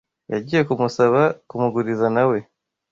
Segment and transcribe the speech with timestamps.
[0.33, 2.37] Yagiye Kumusaba kumuguriza nawe